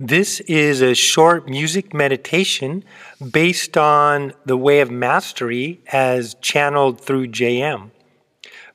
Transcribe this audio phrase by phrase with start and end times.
[0.00, 2.84] This is a short music meditation
[3.32, 7.90] based on the way of mastery as channeled through JM.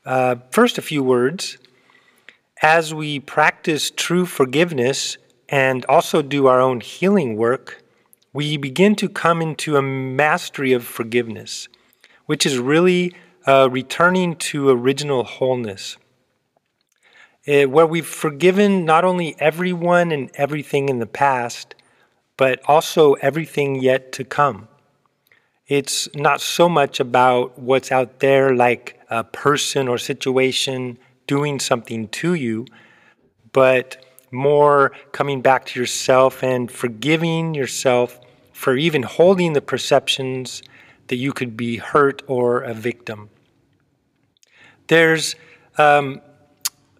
[0.06, 1.58] Uh, first, a few words.
[2.62, 5.18] As we practice true forgiveness
[5.48, 7.82] and also do our own healing work,
[8.34, 11.70] we begin to come into a mastery of forgiveness,
[12.26, 13.16] which is really
[13.48, 15.96] uh, returning to original wholeness
[17.48, 21.76] uh, where we've forgiven not only everyone and everything in the past,
[22.38, 24.68] but also everything yet to come.
[25.68, 32.08] It's not so much about what's out there, like a person or situation doing something
[32.10, 32.66] to you,
[33.52, 38.20] but more coming back to yourself and forgiving yourself
[38.52, 40.64] for even holding the perceptions
[41.08, 43.30] that you could be hurt or a victim.
[44.88, 45.36] There's
[45.78, 46.22] um,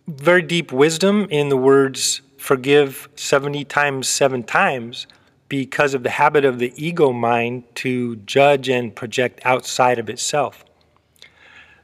[0.08, 5.08] very deep wisdom in the words forgive 70 times seven times
[5.48, 10.66] because of the habit of the ego mind to judge and project outside of itself.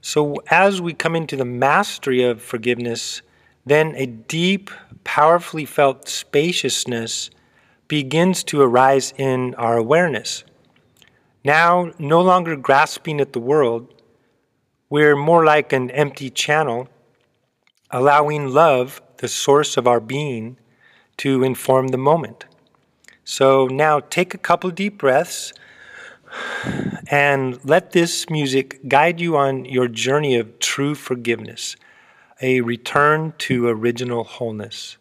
[0.01, 3.21] So, as we come into the mastery of forgiveness,
[3.65, 4.69] then a deep,
[5.03, 7.29] powerfully felt spaciousness
[7.87, 10.43] begins to arise in our awareness.
[11.43, 13.93] Now, no longer grasping at the world,
[14.89, 16.89] we're more like an empty channel
[17.91, 20.57] allowing love, the source of our being,
[21.17, 22.45] to inform the moment.
[23.23, 25.53] So now take a couple deep breaths
[27.09, 31.75] and let this music guide you on your journey of true forgiveness,
[32.41, 34.97] a return to original wholeness.